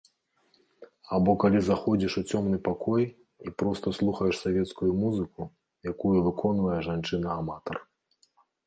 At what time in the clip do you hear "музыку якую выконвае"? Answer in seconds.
5.03-6.79